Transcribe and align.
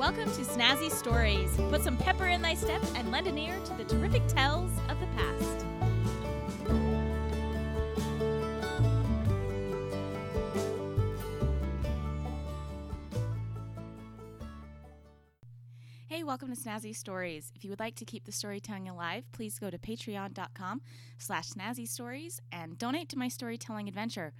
Welcome 0.00 0.32
to 0.32 0.40
Snazzy 0.40 0.90
Stories. 0.90 1.54
Put 1.68 1.82
some 1.82 1.98
pepper 1.98 2.28
in 2.28 2.40
thy 2.40 2.54
step 2.54 2.80
and 2.94 3.10
lend 3.10 3.26
an 3.26 3.36
ear 3.36 3.60
to 3.66 3.74
the 3.74 3.84
terrific 3.84 4.26
tales 4.28 4.70
of 4.88 4.98
the 4.98 5.06
past. 5.08 5.66
Hey, 16.08 16.24
welcome 16.24 16.48
to 16.48 16.58
Snazzy 16.58 16.96
Stories. 16.96 17.52
If 17.54 17.62
you 17.62 17.68
would 17.68 17.78
like 17.78 17.96
to 17.96 18.06
keep 18.06 18.24
the 18.24 18.32
storytelling 18.32 18.88
alive, 18.88 19.24
please 19.32 19.58
go 19.58 19.68
to 19.68 19.76
patreon.com 19.76 20.80
slash 21.18 21.50
snazzy 21.50 21.86
stories 21.86 22.40
and 22.50 22.78
donate 22.78 23.10
to 23.10 23.18
my 23.18 23.28
storytelling 23.28 23.86
adventure. 23.86 24.32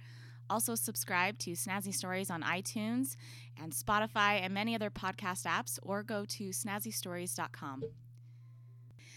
Also, 0.51 0.75
subscribe 0.75 1.37
to 1.37 1.51
Snazzy 1.51 1.93
Stories 1.93 2.29
on 2.29 2.43
iTunes 2.43 3.15
and 3.57 3.71
Spotify 3.71 4.41
and 4.41 4.53
many 4.53 4.75
other 4.75 4.89
podcast 4.89 5.45
apps, 5.45 5.79
or 5.81 6.03
go 6.03 6.25
to 6.25 6.49
snazzystories.com. 6.49 7.83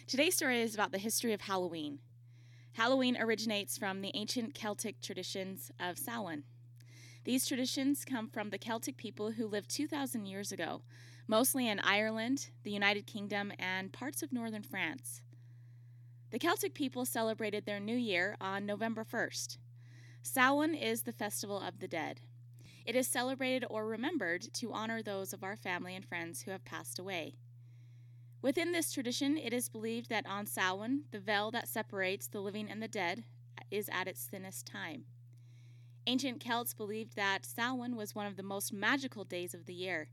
Today's 0.06 0.36
story 0.36 0.62
is 0.62 0.74
about 0.74 0.92
the 0.92 0.98
history 0.98 1.32
of 1.32 1.40
Halloween. 1.40 1.98
Halloween 2.74 3.16
originates 3.20 3.76
from 3.76 4.00
the 4.00 4.12
ancient 4.14 4.54
Celtic 4.54 5.00
traditions 5.00 5.72
of 5.80 5.98
Samhain. 5.98 6.44
These 7.24 7.48
traditions 7.48 8.04
come 8.04 8.28
from 8.28 8.50
the 8.50 8.58
Celtic 8.58 8.96
people 8.96 9.32
who 9.32 9.48
lived 9.48 9.70
2,000 9.70 10.26
years 10.26 10.52
ago, 10.52 10.82
mostly 11.26 11.66
in 11.66 11.80
Ireland, 11.80 12.50
the 12.62 12.70
United 12.70 13.08
Kingdom, 13.08 13.50
and 13.58 13.92
parts 13.92 14.22
of 14.22 14.32
northern 14.32 14.62
France. 14.62 15.20
The 16.30 16.38
Celtic 16.38 16.74
people 16.74 17.04
celebrated 17.04 17.66
their 17.66 17.80
new 17.80 17.96
year 17.96 18.36
on 18.40 18.66
November 18.66 19.02
1st. 19.02 19.58
Samhain 20.26 20.74
is 20.74 21.02
the 21.02 21.12
festival 21.12 21.60
of 21.60 21.80
the 21.80 21.86
dead. 21.86 22.22
It 22.86 22.96
is 22.96 23.06
celebrated 23.06 23.66
or 23.68 23.86
remembered 23.86 24.42
to 24.54 24.72
honor 24.72 25.02
those 25.02 25.34
of 25.34 25.44
our 25.44 25.54
family 25.54 25.94
and 25.94 26.04
friends 26.04 26.42
who 26.42 26.50
have 26.50 26.64
passed 26.64 26.98
away. 26.98 27.34
Within 28.40 28.72
this 28.72 28.90
tradition, 28.90 29.36
it 29.36 29.52
is 29.52 29.68
believed 29.68 30.08
that 30.08 30.26
on 30.26 30.46
Samhain, 30.46 31.04
the 31.10 31.20
veil 31.20 31.50
that 31.50 31.68
separates 31.68 32.26
the 32.26 32.40
living 32.40 32.70
and 32.70 32.82
the 32.82 32.88
dead 32.88 33.24
is 33.70 33.90
at 33.92 34.08
its 34.08 34.24
thinnest 34.24 34.66
time. 34.66 35.04
Ancient 36.06 36.40
Celts 36.40 36.72
believed 36.72 37.16
that 37.16 37.44
Samhain 37.44 37.94
was 37.94 38.14
one 38.14 38.26
of 38.26 38.36
the 38.36 38.42
most 38.42 38.72
magical 38.72 39.24
days 39.24 39.52
of 39.52 39.66
the 39.66 39.74
year 39.74 40.08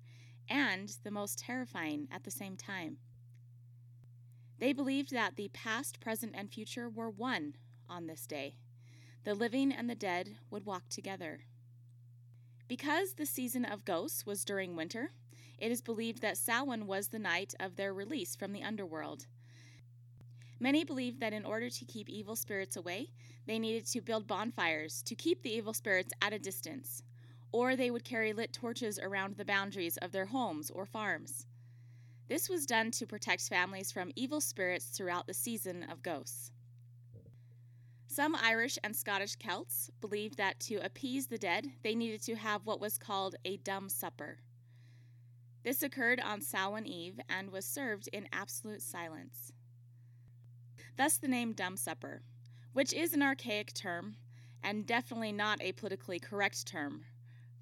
and 0.50 0.94
the 1.04 1.12
most 1.12 1.40
terrifying 1.40 2.10
at 2.12 2.26
the 2.26 2.32
same 2.32 2.58
time. 2.58 2.98
They 4.60 4.74
believed 4.74 5.12
that 5.12 5.38
the 5.38 5.50
past, 5.54 6.02
present, 6.02 6.34
and 6.36 6.52
future 6.52 6.90
were 6.90 7.10
one 7.10 7.56
on 7.90 8.08
this 8.08 8.28
day. 8.28 8.56
The 9.24 9.36
living 9.36 9.72
and 9.72 9.88
the 9.88 9.96
dead 9.96 10.38
would 10.50 10.66
walk 10.66 10.90
together. 10.90 11.42
Because 12.68 13.14
the 13.14 13.26
season 13.26 13.66
of 13.66 13.86
ghosts 13.86 14.26
was 14.26 14.44
during 14.44 14.76
winter, 14.76 15.12
it 15.60 15.72
is 15.72 15.82
believed 15.82 16.22
that 16.22 16.38
Samhain 16.38 16.88
was 16.88 17.10
the 17.10 17.20
night 17.20 17.54
of 17.60 17.76
their 17.76 17.94
release 17.94 18.36
from 18.36 18.52
the 18.52 18.64
underworld. 18.64 19.28
Many 20.60 20.84
believed 20.84 21.20
that 21.20 21.34
in 21.34 21.46
order 21.46 21.70
to 21.70 21.86
keep 21.86 22.10
evil 22.10 22.36
spirits 22.36 22.76
away, 22.76 23.10
they 23.46 23.60
needed 23.60 23.86
to 23.88 24.02
build 24.02 24.26
bonfires 24.26 25.04
to 25.04 25.16
keep 25.16 25.44
the 25.44 25.54
evil 25.54 25.74
spirits 25.74 26.14
at 26.22 26.34
a 26.34 26.40
distance, 26.40 27.04
or 27.52 27.76
they 27.76 27.92
would 27.92 28.04
carry 28.04 28.34
lit 28.34 28.54
torches 28.54 28.98
around 28.98 29.38
the 29.38 29.46
boundaries 29.46 29.98
of 29.98 30.12
their 30.12 30.26
homes 30.26 30.72
or 30.72 30.86
farms. 30.86 31.46
This 32.28 32.50
was 32.50 32.66
done 32.66 32.90
to 32.92 33.06
protect 33.06 33.50
families 33.50 33.92
from 33.92 34.12
evil 34.16 34.42
spirits 34.42 34.86
throughout 34.86 35.28
the 35.28 35.34
season 35.34 35.84
of 35.84 36.02
ghosts. 36.02 36.52
Some 38.12 38.36
Irish 38.36 38.78
and 38.84 38.94
Scottish 38.94 39.38
Celts 39.38 39.90
believed 40.02 40.36
that 40.36 40.60
to 40.68 40.76
appease 40.84 41.28
the 41.28 41.38
dead, 41.38 41.72
they 41.82 41.96
needed 41.96 42.22
to 42.24 42.36
have 42.36 42.66
what 42.66 42.82
was 42.82 42.98
called 42.98 43.38
a 43.46 43.56
dumb 43.56 43.88
supper. 43.88 44.40
This 45.64 45.82
occurred 45.82 46.20
on 46.20 46.42
Samhain 46.42 46.86
Eve 46.86 47.22
and 47.30 47.54
was 47.54 47.64
served 47.64 48.10
in 48.12 48.28
absolute 48.34 48.82
silence. 48.82 49.54
Thus 50.98 51.20
the 51.20 51.30
name 51.30 51.54
Dumb 51.54 51.78
Supper, 51.78 52.22
which 52.74 52.92
is 52.92 53.14
an 53.14 53.24
archaic 53.24 53.74
term 53.74 54.18
and 54.62 54.86
definitely 54.86 55.32
not 55.32 55.62
a 55.62 55.72
politically 55.72 56.20
correct 56.20 56.68
term 56.68 57.06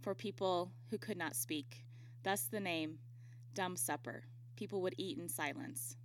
for 0.01 0.15
people 0.15 0.71
who 0.89 0.97
could 0.97 1.17
not 1.17 1.35
speak. 1.35 1.85
Thus 2.23 2.45
the 2.45 2.59
name 2.59 2.97
Dumb 3.53 3.75
Supper. 3.75 4.23
People 4.55 4.81
would 4.81 4.95
eat 4.97 5.19
in 5.19 5.29
silence. 5.29 5.95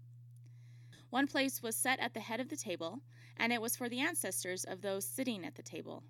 One 1.09 1.27
place 1.27 1.62
was 1.62 1.77
set 1.77 1.99
at 1.99 2.12
the 2.12 2.21
head 2.21 2.41
of 2.41 2.50
the 2.50 2.56
table, 2.56 3.00
and 3.37 3.53
it 3.53 3.61
was 3.61 3.77
for 3.77 3.89
the 3.89 4.00
ancestors 4.00 4.65
of 4.65 4.81
those 4.81 5.05
sitting 5.05 5.45
at 5.45 5.55
the 5.55 5.62
table. 5.62 6.03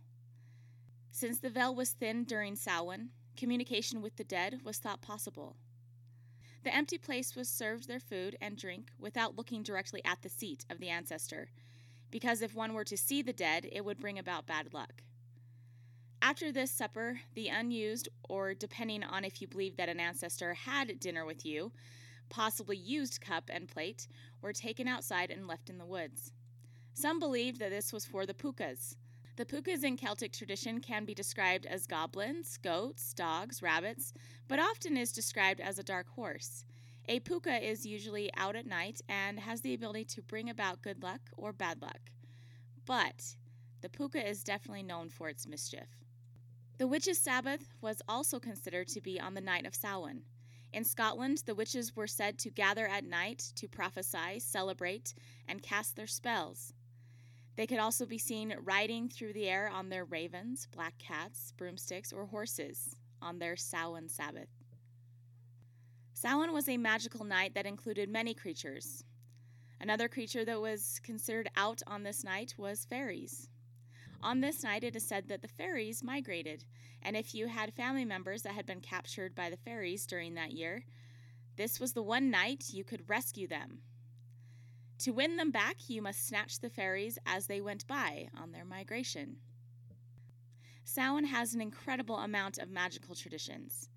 Since 1.10 1.38
the 1.38 1.50
veil 1.50 1.74
was 1.74 1.90
thin 1.90 2.24
during 2.24 2.56
Samhain, 2.56 3.10
communication 3.36 4.02
with 4.02 4.16
the 4.16 4.24
dead 4.24 4.60
was 4.64 4.78
thought 4.78 5.02
possible. 5.02 5.56
The 6.64 6.74
empty 6.74 6.98
place 6.98 7.36
was 7.36 7.48
served 7.48 7.86
their 7.86 8.00
food 8.00 8.36
and 8.40 8.56
drink 8.56 8.90
without 8.98 9.36
looking 9.36 9.62
directly 9.62 10.02
at 10.04 10.22
the 10.22 10.28
seat 10.28 10.64
of 10.70 10.78
the 10.78 10.88
ancestor, 10.88 11.50
because 12.10 12.42
if 12.42 12.54
one 12.54 12.72
were 12.72 12.84
to 12.84 12.96
see 12.96 13.22
the 13.22 13.32
dead, 13.32 13.68
it 13.70 13.84
would 13.84 14.00
bring 14.00 14.18
about 14.18 14.46
bad 14.46 14.72
luck. 14.72 15.02
After 16.22 16.50
this 16.50 16.70
supper, 16.70 17.20
the 17.34 17.48
unused, 17.48 18.08
or 18.28 18.54
depending 18.54 19.02
on 19.04 19.24
if 19.24 19.42
you 19.42 19.48
believe 19.48 19.76
that 19.76 19.90
an 19.90 20.00
ancestor 20.00 20.54
had 20.54 20.98
dinner 20.98 21.26
with 21.26 21.44
you, 21.44 21.70
possibly 22.30 22.78
used 22.78 23.20
cup 23.20 23.50
and 23.52 23.68
plate, 23.68 24.08
were 24.40 24.54
taken 24.54 24.88
outside 24.88 25.30
and 25.30 25.46
left 25.46 25.68
in 25.68 25.76
the 25.76 25.84
woods. 25.84 26.32
Some 26.94 27.18
believed 27.18 27.58
that 27.58 27.70
this 27.70 27.92
was 27.92 28.06
for 28.06 28.24
the 28.24 28.34
pukas. 28.34 28.94
The 29.36 29.44
pukas 29.44 29.82
in 29.82 29.96
Celtic 29.96 30.32
tradition 30.32 30.80
can 30.80 31.04
be 31.04 31.12
described 31.12 31.66
as 31.66 31.88
goblins, 31.88 32.56
goats, 32.62 33.12
dogs, 33.14 33.62
rabbits, 33.62 34.12
but 34.46 34.60
often 34.60 34.96
is 34.96 35.10
described 35.10 35.60
as 35.60 35.76
a 35.76 35.82
dark 35.82 36.08
horse. 36.08 36.64
A 37.08 37.18
puka 37.18 37.56
is 37.68 37.84
usually 37.84 38.30
out 38.36 38.54
at 38.54 38.64
night 38.64 39.00
and 39.08 39.40
has 39.40 39.60
the 39.60 39.74
ability 39.74 40.04
to 40.04 40.22
bring 40.22 40.48
about 40.48 40.82
good 40.82 41.02
luck 41.02 41.20
or 41.36 41.52
bad 41.52 41.82
luck. 41.82 42.12
But 42.86 43.34
the 43.80 43.88
puka 43.88 44.26
is 44.26 44.44
definitely 44.44 44.84
known 44.84 45.10
for 45.10 45.28
its 45.28 45.48
mischief. 45.48 45.88
The 46.78 46.86
witches' 46.86 47.18
Sabbath 47.18 47.74
was 47.80 48.02
also 48.08 48.38
considered 48.38 48.86
to 48.88 49.00
be 49.00 49.20
on 49.20 49.34
the 49.34 49.40
night 49.40 49.66
of 49.66 49.74
Samhain. 49.74 50.22
In 50.72 50.84
Scotland, 50.84 51.42
the 51.44 51.56
witches 51.56 51.96
were 51.96 52.06
said 52.06 52.38
to 52.38 52.50
gather 52.50 52.86
at 52.86 53.04
night 53.04 53.52
to 53.56 53.66
prophesy, 53.66 54.38
celebrate, 54.38 55.12
and 55.48 55.62
cast 55.62 55.96
their 55.96 56.06
spells. 56.06 56.72
They 57.56 57.66
could 57.66 57.78
also 57.78 58.04
be 58.04 58.18
seen 58.18 58.56
riding 58.64 59.08
through 59.08 59.32
the 59.32 59.48
air 59.48 59.68
on 59.68 59.88
their 59.88 60.04
ravens, 60.04 60.66
black 60.74 60.98
cats, 60.98 61.52
broomsticks, 61.56 62.12
or 62.12 62.26
horses 62.26 62.96
on 63.22 63.38
their 63.38 63.56
Samhain 63.56 64.08
Sabbath. 64.08 64.48
Samhain 66.14 66.52
was 66.52 66.68
a 66.68 66.76
magical 66.76 67.24
night 67.24 67.54
that 67.54 67.66
included 67.66 68.08
many 68.08 68.34
creatures. 68.34 69.04
Another 69.80 70.08
creature 70.08 70.44
that 70.44 70.60
was 70.60 71.00
considered 71.02 71.48
out 71.56 71.82
on 71.86 72.02
this 72.02 72.24
night 72.24 72.54
was 72.56 72.86
fairies. 72.86 73.48
On 74.22 74.40
this 74.40 74.64
night, 74.64 74.82
it 74.82 74.96
is 74.96 75.06
said 75.06 75.28
that 75.28 75.42
the 75.42 75.48
fairies 75.48 76.02
migrated, 76.02 76.64
and 77.02 77.16
if 77.16 77.34
you 77.34 77.46
had 77.46 77.74
family 77.74 78.04
members 78.04 78.42
that 78.42 78.54
had 78.54 78.64
been 78.64 78.80
captured 78.80 79.34
by 79.34 79.50
the 79.50 79.58
fairies 79.58 80.06
during 80.06 80.34
that 80.34 80.52
year, 80.52 80.84
this 81.56 81.78
was 81.78 81.92
the 81.92 82.02
one 82.02 82.30
night 82.30 82.70
you 82.72 82.84
could 82.84 83.08
rescue 83.08 83.46
them. 83.46 83.80
To 85.00 85.10
win 85.10 85.36
them 85.36 85.50
back, 85.50 85.88
you 85.88 86.00
must 86.00 86.26
snatch 86.26 86.60
the 86.60 86.70
fairies 86.70 87.18
as 87.26 87.46
they 87.46 87.60
went 87.60 87.86
by 87.86 88.28
on 88.36 88.52
their 88.52 88.64
migration. 88.64 89.36
Samhain 90.84 91.24
has 91.24 91.54
an 91.54 91.60
incredible 91.60 92.18
amount 92.18 92.58
of 92.58 92.70
magical 92.70 93.14
traditions. 93.14 93.88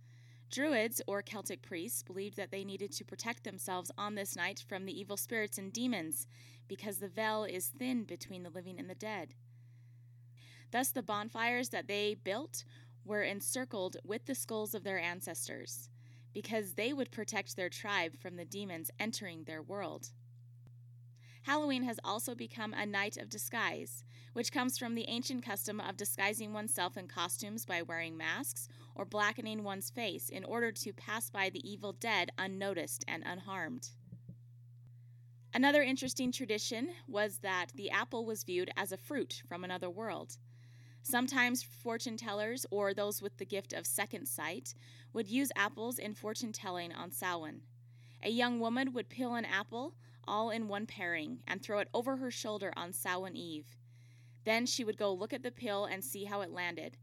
Druids, 0.50 1.02
or 1.08 1.22
Celtic 1.22 1.62
priests, 1.62 2.02
believed 2.03 2.38
that 2.38 2.52
they 2.52 2.63
needed 2.63 2.91
to 2.94 3.06
protect 3.06 3.44
themselves 3.44 3.91
on 3.97 4.16
this 4.16 4.35
night 4.35 4.63
from 4.68 4.85
the 4.85 4.97
evil 4.97 5.18
spirits 5.18 5.58
and 5.58 5.74
demons 5.74 6.25
because 6.68 6.97
the 6.97 7.09
veil 7.09 7.44
is 7.44 7.68
thin 7.68 8.03
between 8.03 8.44
the 8.44 8.50
living 8.50 8.79
and 8.79 8.90
the 8.90 8.96
dead. 8.96 9.34
Thus, 10.72 10.90
the 10.90 11.03
bonfires 11.03 11.69
that 11.69 11.88
they 11.88 12.16
built 12.16 12.64
were 13.06 13.24
encircled 13.24 13.97
with 14.03 14.25
the 14.25 14.35
skulls 14.35 14.73
of 14.73 14.84
their 14.84 14.99
ancestors 14.99 15.90
because 16.34 16.73
they 16.73 16.94
would 16.94 17.11
protect 17.11 17.55
their 17.55 17.70
tribe 17.70 18.17
from 18.20 18.35
the 18.35 18.46
demons 18.46 18.91
entering 18.99 19.44
their 19.44 19.61
world. 19.61 20.09
Halloween 21.47 21.84
has 21.84 21.97
also 22.03 22.35
become 22.35 22.73
a 22.73 22.85
night 22.85 23.16
of 23.16 23.29
disguise, 23.29 24.03
which 24.34 24.52
comes 24.52 24.78
from 24.78 24.96
the 24.96 25.08
ancient 25.08 25.46
custom 25.46 25.79
of 25.79 25.96
disguising 25.96 26.52
oneself 26.52 26.97
in 26.97 27.08
costumes 27.08 27.64
by 27.64 27.82
wearing 27.82 28.17
masks 28.17 28.67
or 28.96 29.05
blackening 29.05 29.64
one's 29.64 29.90
face 29.90 30.28
in 30.28 30.44
order 30.44 30.73
to 30.73 30.91
pass 30.91 31.29
by 31.29 31.49
the 31.49 31.66
evil 31.66 31.94
dead 31.94 32.34
unnoticed 32.38 33.05
and 33.08 33.23
unharmed. 33.26 33.91
Another 35.53 35.82
interesting 35.82 36.34
tradition 36.34 36.90
was 37.08 37.38
that 37.38 37.67
the 37.76 37.91
apple 37.91 38.26
was 38.26 38.44
viewed 38.44 38.70
as 38.76 38.91
a 38.91 38.97
fruit 38.97 39.41
from 39.47 39.64
another 39.64 39.90
world. 39.90 40.35
Sometimes 41.02 41.64
fortune 41.64 42.17
tellers 42.17 42.66
or 42.72 42.94
those 42.94 43.22
with 43.22 43.38
the 43.38 43.46
gift 43.46 43.72
of 43.72 43.88
second 43.88 44.28
sight 44.28 44.73
would 45.14 45.29
use 45.29 45.53
apples 45.55 45.97
in 45.97 46.14
fortune 46.14 46.52
telling 46.52 46.91
on 46.91 47.09
Samhain. 47.09 47.61
A 48.22 48.29
young 48.29 48.59
woman 48.59 48.91
would 48.91 49.08
peel 49.08 49.35
an 49.35 49.46
apple 49.46 49.94
all 50.28 50.50
in 50.50 50.68
one 50.68 50.85
paring 50.85 51.40
and 51.47 51.62
throw 51.62 51.79
it 51.79 51.90
over 51.94 52.18
her 52.18 52.32
shoulder 52.32 52.74
on 52.76 52.94
Samhain 52.94 53.35
Eve. 53.35 53.76
Then 54.44 54.66
she 54.66 54.84
would 54.84 54.97
go 54.97 55.14
look 55.14 55.34
at 55.34 55.44
the 55.44 55.52
pill 55.52 55.85
and 55.85 56.03
see 56.03 56.26
how 56.26 56.41
it 56.41 56.52
landed. 56.52 56.97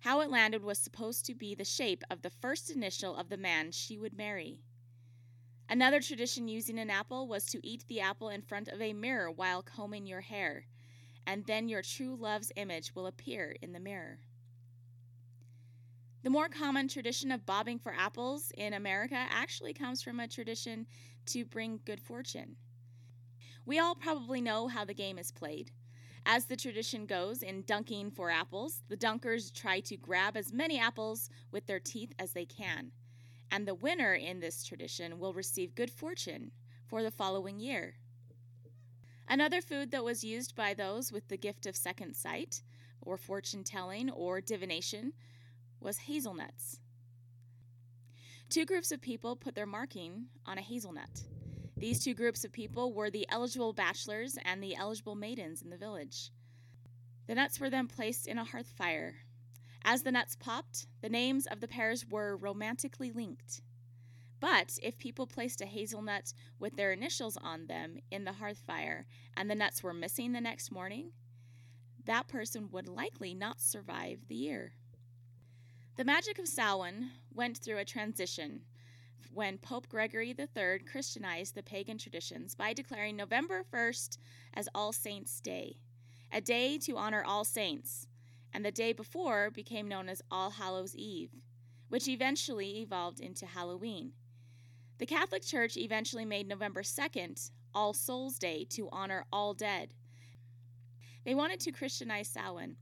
How 0.00 0.20
it 0.20 0.30
landed 0.30 0.62
was 0.62 0.78
supposed 0.78 1.26
to 1.26 1.34
be 1.34 1.54
the 1.54 1.64
shape 1.64 2.02
of 2.10 2.22
the 2.22 2.30
first 2.30 2.70
initial 2.70 3.16
of 3.16 3.28
the 3.28 3.36
man 3.36 3.70
she 3.70 3.98
would 3.98 4.16
marry. 4.16 4.60
Another 5.68 6.00
tradition 6.00 6.48
using 6.48 6.78
an 6.78 6.90
apple 6.90 7.28
was 7.28 7.44
to 7.46 7.64
eat 7.64 7.84
the 7.86 8.00
apple 8.00 8.28
in 8.28 8.42
front 8.42 8.68
of 8.68 8.82
a 8.82 8.92
mirror 8.92 9.30
while 9.30 9.62
combing 9.62 10.06
your 10.06 10.20
hair, 10.20 10.66
and 11.26 11.46
then 11.46 11.68
your 11.68 11.82
true 11.82 12.16
love's 12.16 12.50
image 12.56 12.94
will 12.94 13.06
appear 13.06 13.54
in 13.62 13.72
the 13.72 13.78
mirror. 13.78 14.18
The 16.22 16.30
more 16.30 16.48
common 16.48 16.88
tradition 16.88 17.30
of 17.30 17.46
bobbing 17.46 17.78
for 17.78 17.94
apples 17.94 18.52
in 18.56 18.74
America 18.74 19.14
actually 19.14 19.72
comes 19.72 20.02
from 20.02 20.20
a 20.20 20.28
tradition 20.28 20.86
to 21.26 21.44
bring 21.44 21.80
good 21.84 22.00
fortune. 22.00 22.56
We 23.70 23.78
all 23.78 23.94
probably 23.94 24.40
know 24.40 24.66
how 24.66 24.84
the 24.84 24.94
game 24.94 25.16
is 25.16 25.30
played. 25.30 25.70
As 26.26 26.46
the 26.46 26.56
tradition 26.56 27.06
goes, 27.06 27.40
in 27.40 27.62
dunking 27.62 28.10
for 28.10 28.28
apples, 28.28 28.82
the 28.88 28.96
dunkers 28.96 29.54
try 29.54 29.78
to 29.78 29.96
grab 29.96 30.36
as 30.36 30.52
many 30.52 30.80
apples 30.80 31.30
with 31.52 31.68
their 31.68 31.78
teeth 31.78 32.12
as 32.18 32.32
they 32.32 32.44
can. 32.44 32.90
And 33.48 33.68
the 33.68 33.76
winner 33.76 34.12
in 34.12 34.40
this 34.40 34.64
tradition 34.64 35.20
will 35.20 35.32
receive 35.32 35.76
good 35.76 35.92
fortune 35.92 36.50
for 36.88 37.04
the 37.04 37.12
following 37.12 37.60
year. 37.60 37.94
Another 39.28 39.60
food 39.60 39.92
that 39.92 40.02
was 40.02 40.24
used 40.24 40.56
by 40.56 40.74
those 40.74 41.12
with 41.12 41.28
the 41.28 41.38
gift 41.38 41.64
of 41.64 41.76
second 41.76 42.16
sight, 42.16 42.62
or 43.00 43.16
fortune 43.16 43.62
telling, 43.62 44.10
or 44.10 44.40
divination, 44.40 45.12
was 45.78 45.96
hazelnuts. 45.96 46.80
Two 48.48 48.66
groups 48.66 48.90
of 48.90 49.00
people 49.00 49.36
put 49.36 49.54
their 49.54 49.64
marking 49.64 50.26
on 50.44 50.58
a 50.58 50.60
hazelnut. 50.60 51.22
These 51.80 52.04
two 52.04 52.12
groups 52.12 52.44
of 52.44 52.52
people 52.52 52.92
were 52.92 53.08
the 53.08 53.26
eligible 53.30 53.72
bachelors 53.72 54.36
and 54.44 54.62
the 54.62 54.76
eligible 54.76 55.14
maidens 55.14 55.62
in 55.62 55.70
the 55.70 55.78
village. 55.78 56.30
The 57.26 57.34
nuts 57.34 57.58
were 57.58 57.70
then 57.70 57.88
placed 57.88 58.26
in 58.26 58.36
a 58.36 58.44
hearth 58.44 58.74
fire. 58.76 59.14
As 59.82 60.02
the 60.02 60.12
nuts 60.12 60.36
popped, 60.36 60.86
the 61.00 61.08
names 61.08 61.46
of 61.46 61.60
the 61.60 61.68
pairs 61.68 62.04
were 62.06 62.36
romantically 62.36 63.10
linked. 63.10 63.62
But 64.40 64.78
if 64.82 64.98
people 64.98 65.26
placed 65.26 65.62
a 65.62 65.66
hazelnut 65.66 66.34
with 66.58 66.76
their 66.76 66.92
initials 66.92 67.38
on 67.38 67.66
them 67.66 67.96
in 68.10 68.24
the 68.24 68.34
hearth 68.34 68.62
fire 68.66 69.06
and 69.34 69.50
the 69.50 69.54
nuts 69.54 69.82
were 69.82 69.94
missing 69.94 70.32
the 70.32 70.40
next 70.42 70.70
morning, 70.70 71.12
that 72.04 72.28
person 72.28 72.68
would 72.72 72.88
likely 72.88 73.32
not 73.32 73.58
survive 73.58 74.28
the 74.28 74.34
year. 74.34 74.72
The 75.96 76.04
magic 76.04 76.38
of 76.38 76.46
Samhain 76.46 77.08
went 77.32 77.56
through 77.56 77.78
a 77.78 77.86
transition 77.86 78.64
when 79.32 79.58
Pope 79.58 79.88
Gregory 79.88 80.34
III 80.38 80.80
Christianized 80.90 81.54
the 81.54 81.62
pagan 81.62 81.98
traditions 81.98 82.54
by 82.54 82.72
declaring 82.72 83.16
November 83.16 83.64
1st 83.72 84.18
as 84.54 84.68
All 84.74 84.92
Saints' 84.92 85.40
Day, 85.40 85.76
a 86.32 86.40
day 86.40 86.78
to 86.78 86.96
honor 86.96 87.22
all 87.24 87.44
saints, 87.44 88.06
and 88.52 88.64
the 88.64 88.70
day 88.70 88.92
before 88.92 89.50
became 89.50 89.88
known 89.88 90.08
as 90.08 90.22
All 90.30 90.50
Hallows' 90.50 90.96
Eve, 90.96 91.30
which 91.88 92.08
eventually 92.08 92.80
evolved 92.80 93.20
into 93.20 93.46
Halloween. 93.46 94.12
The 94.98 95.06
Catholic 95.06 95.42
Church 95.42 95.76
eventually 95.76 96.24
made 96.24 96.46
November 96.46 96.82
2nd 96.82 97.50
All 97.74 97.92
Souls' 97.92 98.38
Day 98.38 98.64
to 98.70 98.88
honor 98.90 99.24
all 99.32 99.54
dead. 99.54 99.94
They 101.24 101.34
wanted 101.34 101.60
to 101.60 101.72
Christianize 101.72 102.28
Samhain, 102.28 102.76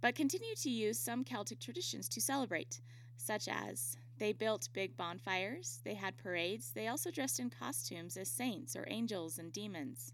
but 0.00 0.14
continued 0.14 0.56
to 0.58 0.70
use 0.70 0.98
some 0.98 1.24
Celtic 1.24 1.60
traditions 1.60 2.08
to 2.10 2.20
celebrate, 2.20 2.80
such 3.16 3.48
as 3.48 3.96
they 4.20 4.32
built 4.34 4.68
big 4.74 4.98
bonfires, 4.98 5.80
they 5.82 5.94
had 5.94 6.18
parades, 6.18 6.72
they 6.74 6.86
also 6.86 7.10
dressed 7.10 7.40
in 7.40 7.48
costumes 7.48 8.18
as 8.18 8.28
saints 8.28 8.76
or 8.76 8.84
angels 8.88 9.38
and 9.38 9.50
demons. 9.50 10.12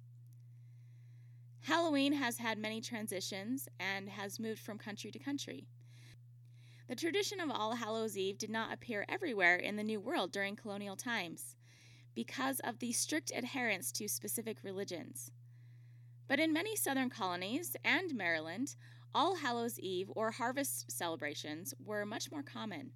Halloween 1.63 2.13
has 2.13 2.39
had 2.39 2.57
many 2.57 2.81
transitions 2.81 3.69
and 3.81 4.09
has 4.09 4.39
moved 4.39 4.61
from 4.61 4.79
country 4.79 5.11
to 5.11 5.19
country. 5.19 5.67
The 6.89 6.95
tradition 6.95 7.41
of 7.41 7.51
All 7.51 7.75
Hallows 7.75 8.17
Eve 8.17 8.39
did 8.39 8.49
not 8.49 8.73
appear 8.73 9.05
everywhere 9.09 9.57
in 9.57 9.75
the 9.75 9.83
New 9.83 9.99
World 9.99 10.31
during 10.31 10.55
colonial 10.55 10.95
times 10.95 11.57
because 12.15 12.61
of 12.61 12.79
the 12.79 12.93
strict 12.93 13.33
adherence 13.35 13.91
to 13.93 14.07
specific 14.07 14.59
religions. 14.63 15.33
But 16.29 16.39
in 16.39 16.53
many 16.53 16.77
southern 16.77 17.11
colonies 17.11 17.75
and 17.85 18.15
Maryland, 18.15 18.77
All 19.13 19.35
Hallows 19.35 19.81
Eve 19.81 20.13
or 20.15 20.31
harvest 20.31 20.93
celebrations 20.93 21.75
were 21.85 22.07
much 22.07 22.31
more 22.31 22.45
common. 22.45 22.93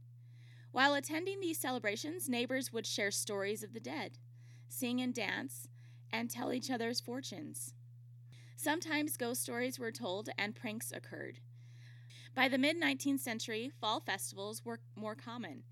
While 0.72 0.94
attending 0.94 1.40
these 1.40 1.58
celebrations, 1.58 2.28
neighbors 2.28 2.72
would 2.72 2.86
share 2.86 3.10
stories 3.10 3.62
of 3.62 3.72
the 3.72 3.80
dead, 3.80 4.18
sing 4.68 5.00
and 5.00 5.12
dance, 5.12 5.68
and 6.12 6.30
tell 6.30 6.52
each 6.52 6.70
other's 6.70 7.00
fortunes. 7.00 7.74
Sometimes 8.56 9.16
ghost 9.16 9.42
stories 9.42 9.78
were 9.78 9.90
told 9.90 10.28
and 10.38 10.54
pranks 10.54 10.92
occurred. 10.92 11.40
By 12.34 12.48
the 12.48 12.58
mid 12.58 12.80
19th 12.80 13.20
century, 13.20 13.72
fall 13.80 14.00
festivals 14.00 14.64
were 14.64 14.80
more 14.94 15.16
common, 15.16 15.64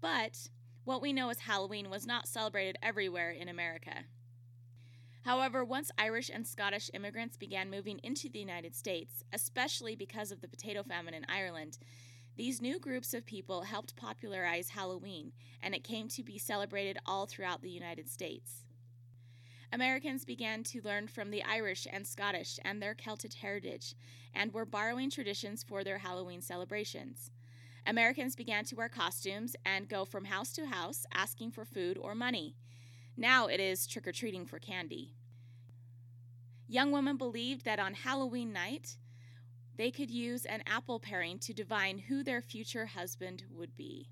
but 0.00 0.48
what 0.84 1.00
we 1.00 1.12
know 1.12 1.30
as 1.30 1.40
Halloween 1.40 1.88
was 1.88 2.06
not 2.06 2.28
celebrated 2.28 2.76
everywhere 2.82 3.30
in 3.30 3.48
America. 3.48 4.04
However, 5.24 5.64
once 5.64 5.92
Irish 5.96 6.30
and 6.32 6.46
Scottish 6.46 6.90
immigrants 6.92 7.36
began 7.36 7.70
moving 7.70 8.00
into 8.02 8.28
the 8.28 8.40
United 8.40 8.74
States, 8.74 9.22
especially 9.32 9.94
because 9.94 10.32
of 10.32 10.40
the 10.40 10.48
potato 10.48 10.82
famine 10.82 11.14
in 11.14 11.24
Ireland, 11.28 11.78
these 12.36 12.62
new 12.62 12.78
groups 12.78 13.12
of 13.12 13.26
people 13.26 13.62
helped 13.62 13.94
popularize 13.94 14.70
Halloween, 14.70 15.32
and 15.62 15.74
it 15.74 15.84
came 15.84 16.08
to 16.08 16.22
be 16.22 16.38
celebrated 16.38 16.98
all 17.04 17.26
throughout 17.26 17.60
the 17.60 17.70
United 17.70 18.08
States. 18.08 18.64
Americans 19.72 20.24
began 20.24 20.62
to 20.64 20.82
learn 20.82 21.08
from 21.08 21.30
the 21.30 21.42
Irish 21.42 21.86
and 21.90 22.06
Scottish 22.06 22.58
and 22.64 22.80
their 22.80 22.94
Celtic 22.94 23.34
heritage, 23.34 23.94
and 24.34 24.52
were 24.52 24.64
borrowing 24.64 25.10
traditions 25.10 25.62
for 25.62 25.84
their 25.84 25.98
Halloween 25.98 26.40
celebrations. 26.40 27.30
Americans 27.86 28.36
began 28.36 28.64
to 28.64 28.76
wear 28.76 28.88
costumes 28.88 29.56
and 29.64 29.88
go 29.88 30.04
from 30.04 30.26
house 30.26 30.52
to 30.52 30.66
house 30.66 31.04
asking 31.12 31.50
for 31.50 31.64
food 31.64 31.98
or 31.98 32.14
money. 32.14 32.54
Now 33.16 33.46
it 33.46 33.60
is 33.60 33.86
trick 33.86 34.06
or 34.06 34.12
treating 34.12 34.46
for 34.46 34.58
candy. 34.58 35.14
Young 36.68 36.92
women 36.92 37.16
believed 37.16 37.64
that 37.64 37.78
on 37.78 37.92
Halloween 37.92 38.52
night, 38.52 38.96
they 39.76 39.90
could 39.90 40.10
use 40.10 40.44
an 40.44 40.62
apple 40.66 41.00
paring 41.00 41.38
to 41.38 41.54
divine 41.54 41.98
who 41.98 42.22
their 42.22 42.42
future 42.42 42.86
husband 42.86 43.44
would 43.50 43.76
be, 43.76 44.08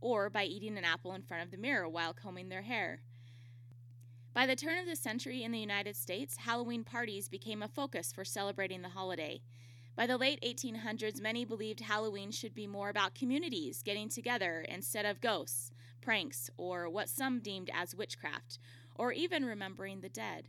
or 0.00 0.30
by 0.30 0.44
eating 0.44 0.76
an 0.76 0.84
apple 0.84 1.12
in 1.14 1.22
front 1.22 1.42
of 1.42 1.50
the 1.50 1.56
mirror 1.56 1.88
while 1.88 2.12
combing 2.12 2.48
their 2.48 2.62
hair. 2.62 3.00
By 4.32 4.46
the 4.46 4.56
turn 4.56 4.78
of 4.78 4.86
the 4.86 4.96
century 4.96 5.42
in 5.42 5.50
the 5.50 5.58
United 5.58 5.96
States, 5.96 6.36
Halloween 6.36 6.84
parties 6.84 7.28
became 7.28 7.62
a 7.62 7.68
focus 7.68 8.12
for 8.12 8.24
celebrating 8.24 8.82
the 8.82 8.90
holiday. 8.90 9.40
By 9.96 10.06
the 10.06 10.16
late 10.16 10.40
1800s, 10.42 11.20
many 11.20 11.44
believed 11.44 11.80
Halloween 11.80 12.30
should 12.30 12.54
be 12.54 12.66
more 12.66 12.90
about 12.90 13.14
communities 13.14 13.82
getting 13.82 14.08
together 14.08 14.64
instead 14.68 15.04
of 15.04 15.20
ghosts, 15.20 15.72
pranks, 16.00 16.48
or 16.56 16.88
what 16.88 17.08
some 17.08 17.40
deemed 17.40 17.70
as 17.74 17.94
witchcraft, 17.94 18.58
or 18.94 19.12
even 19.12 19.44
remembering 19.44 20.00
the 20.00 20.08
dead. 20.08 20.48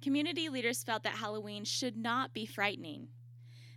Community 0.00 0.48
leaders 0.48 0.84
felt 0.84 1.02
that 1.02 1.16
Halloween 1.16 1.64
should 1.64 1.96
not 1.96 2.32
be 2.32 2.46
frightening. 2.46 3.08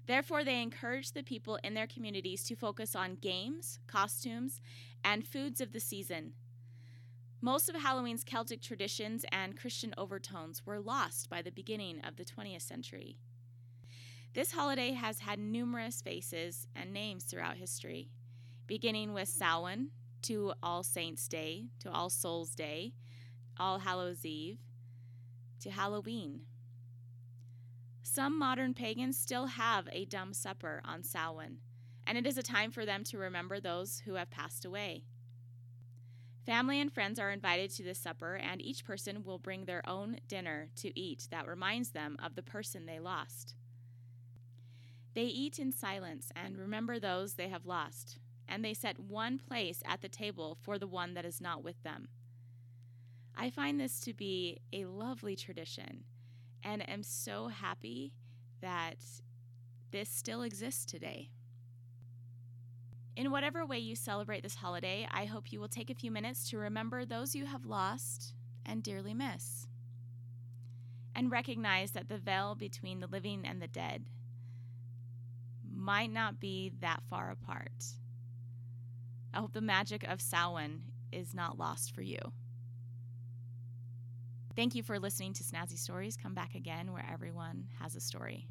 Therefore, 0.07 0.43
they 0.43 0.61
encouraged 0.61 1.13
the 1.13 1.23
people 1.23 1.57
in 1.63 1.73
their 1.73 1.87
communities 1.87 2.43
to 2.43 2.55
focus 2.55 2.95
on 2.95 3.15
games, 3.15 3.79
costumes, 3.87 4.61
and 5.03 5.25
foods 5.25 5.61
of 5.61 5.71
the 5.71 5.79
season. 5.79 6.33
Most 7.41 7.69
of 7.69 7.75
Halloween's 7.75 8.23
Celtic 8.23 8.61
traditions 8.61 9.25
and 9.31 9.57
Christian 9.57 9.95
overtones 9.97 10.63
were 10.65 10.79
lost 10.79 11.29
by 11.29 11.41
the 11.41 11.51
beginning 11.51 11.99
of 12.01 12.15
the 12.15 12.25
20th 12.25 12.61
century. 12.61 13.17
This 14.33 14.51
holiday 14.51 14.91
has 14.91 15.19
had 15.19 15.39
numerous 15.39 16.01
faces 16.01 16.67
and 16.75 16.93
names 16.93 17.23
throughout 17.23 17.57
history, 17.57 18.11
beginning 18.67 19.13
with 19.13 19.27
Samhain 19.27 19.89
to 20.21 20.53
All 20.61 20.83
Saints' 20.83 21.27
Day, 21.27 21.65
to 21.79 21.91
All 21.91 22.09
Souls' 22.11 22.53
Day, 22.53 22.93
All 23.57 23.79
Hallows' 23.79 24.23
Eve, 24.23 24.59
to 25.61 25.71
Halloween. 25.71 26.41
Some 28.03 28.37
modern 28.37 28.73
pagans 28.73 29.17
still 29.17 29.45
have 29.45 29.87
a 29.91 30.05
dumb 30.05 30.33
supper 30.33 30.81
on 30.83 31.03
Samhain, 31.03 31.57
and 32.05 32.17
it 32.17 32.25
is 32.27 32.37
a 32.37 32.43
time 32.43 32.71
for 32.71 32.85
them 32.85 33.03
to 33.05 33.17
remember 33.17 33.59
those 33.59 34.01
who 34.05 34.15
have 34.15 34.29
passed 34.29 34.65
away. 34.65 35.03
Family 36.45 36.81
and 36.81 36.91
friends 36.91 37.19
are 37.19 37.29
invited 37.29 37.69
to 37.71 37.83
this 37.83 37.99
supper, 37.99 38.35
and 38.35 38.61
each 38.61 38.83
person 38.83 39.23
will 39.23 39.37
bring 39.37 39.65
their 39.65 39.87
own 39.87 40.17
dinner 40.27 40.69
to 40.77 40.99
eat 40.99 41.27
that 41.29 41.47
reminds 41.47 41.91
them 41.91 42.17
of 42.21 42.35
the 42.35 42.41
person 42.41 42.85
they 42.85 42.99
lost. 42.99 43.53
They 45.13 45.25
eat 45.25 45.59
in 45.59 45.71
silence 45.71 46.31
and 46.35 46.57
remember 46.57 46.97
those 46.97 47.33
they 47.33 47.49
have 47.49 47.65
lost, 47.65 48.17
and 48.47 48.65
they 48.65 48.73
set 48.73 48.99
one 48.99 49.37
place 49.37 49.83
at 49.85 50.01
the 50.01 50.09
table 50.09 50.57
for 50.59 50.79
the 50.79 50.87
one 50.87 51.13
that 51.13 51.25
is 51.25 51.39
not 51.39 51.63
with 51.63 51.81
them. 51.83 52.07
I 53.35 53.49
find 53.49 53.79
this 53.79 53.99
to 54.01 54.13
be 54.13 54.59
a 54.71 54.85
lovely 54.85 55.35
tradition 55.35 56.03
and 56.63 56.87
am 56.89 57.03
so 57.03 57.47
happy 57.47 58.13
that 58.61 58.97
this 59.91 60.09
still 60.09 60.41
exists 60.43 60.85
today. 60.85 61.29
In 63.15 63.31
whatever 63.31 63.65
way 63.65 63.79
you 63.79 63.95
celebrate 63.95 64.41
this 64.41 64.55
holiday, 64.55 65.07
I 65.11 65.25
hope 65.25 65.51
you 65.51 65.59
will 65.59 65.67
take 65.67 65.89
a 65.89 65.95
few 65.95 66.11
minutes 66.11 66.49
to 66.49 66.57
remember 66.57 67.05
those 67.05 67.35
you 67.35 67.45
have 67.45 67.65
lost 67.65 68.33
and 68.65 68.81
dearly 68.81 69.13
miss. 69.13 69.67
And 71.13 71.29
recognize 71.29 71.91
that 71.91 72.07
the 72.07 72.17
veil 72.17 72.55
between 72.55 72.99
the 73.01 73.07
living 73.07 73.45
and 73.45 73.61
the 73.61 73.67
dead 73.67 74.05
might 75.69 76.11
not 76.11 76.39
be 76.39 76.71
that 76.79 77.03
far 77.09 77.31
apart. 77.31 77.85
I 79.33 79.39
hope 79.39 79.53
the 79.53 79.61
magic 79.61 80.03
of 80.03 80.21
Samhain 80.21 80.83
is 81.11 81.33
not 81.33 81.57
lost 81.57 81.93
for 81.93 82.01
you. 82.01 82.19
Thank 84.55 84.75
you 84.75 84.83
for 84.83 84.99
listening 84.99 85.33
to 85.33 85.43
Snazzy 85.43 85.77
Stories. 85.77 86.17
Come 86.17 86.33
back 86.33 86.55
again 86.55 86.91
where 86.91 87.05
everyone 87.11 87.67
has 87.79 87.95
a 87.95 88.01
story. 88.01 88.47